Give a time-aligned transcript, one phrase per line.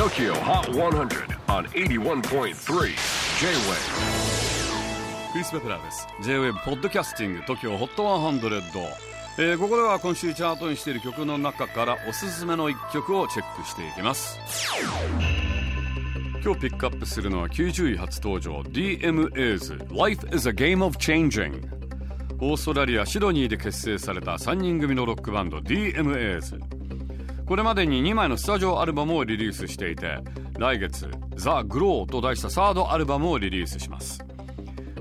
[0.00, 2.54] TOKYO HOT 100 on 81.3 J-WAVE
[5.30, 6.08] クリス・ベプラーです。
[6.22, 8.62] J-WAVE ポッドキャスティング TOKYO HOT 100、
[9.36, 14.38] えー、ここでは今週チャートにしている曲の中からおすすめの一曲をチェックしていきます。
[16.42, 21.62] 今日ピックアップするのは90位初登場 DMA's Life is a Game of Changing
[22.40, 26.58] オーストラリア・シドニーで結成された3人組のロックバンド DMA's
[27.50, 30.18] これまでに2枚のスタジオアルバムをリリースしていて
[30.56, 34.24] 来月「ザ・グローと題したサードアルバムをリリースします。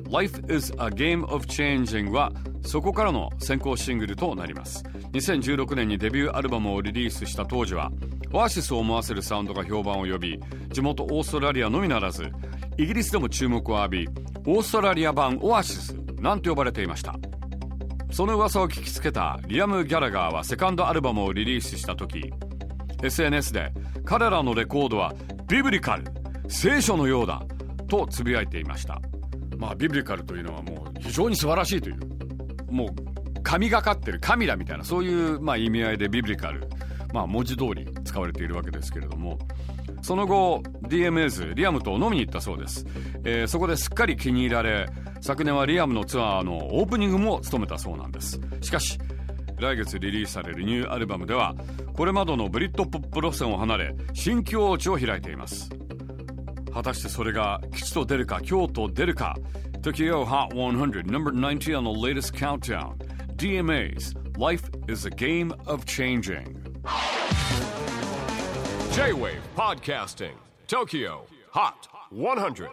[0.10, 2.32] Life is a Game of Changing は
[2.64, 4.84] そこからの先行シングルとなります。
[5.14, 7.92] 2016年にデビューアルバムをリリースした当時は
[8.34, 10.40] オアシスを思わせるサウンドが評判を呼び
[10.72, 12.32] 地元オーストラリアのみならず
[12.80, 14.10] イギリスでも注目を浴び
[14.48, 17.14] オーストラリア版オアシスなんて呼ばれていました。
[18.12, 22.34] その噂を聞きつけたリアム・ギャラガーはセカンドアルバムをリリースした時
[23.04, 23.72] SNS で
[24.04, 25.14] 彼らのレコードは
[25.48, 26.06] ビブリカル
[26.48, 27.44] 聖書のようだ
[27.88, 29.00] とつぶやいていました。
[29.58, 31.98] まあビブリカルというのはもう非常に素晴らしいという。
[32.72, 33.09] もう
[33.44, 36.68] 神がかってる神だみたいなそういうまあ意味合いでビブリカル
[37.14, 39.40] まあ文字通り使われているわけですけれども
[40.02, 42.86] その後 DMAs リアムと飲みに行ったそうです、
[43.24, 44.88] えー、そこですっかり気に入られ
[45.22, 48.40] 昨年はリアムのツアーのオープニングも務めたそうなんです。
[48.62, 48.98] しかし
[49.58, 51.54] 来月リリースされるニューアルバムでは
[51.94, 55.70] これまでのブリッドポップ路線を離れ新境地を開いています。
[56.74, 59.36] 果たしてそれが吉と出るか京と出るか
[59.82, 62.94] Tokyo Hot 100 number 90 on the latest countdown
[63.40, 66.62] DMA's Life is a Game of Changing.
[68.92, 70.34] J-Wave Podcasting.
[70.68, 72.70] Tokyo Hot 100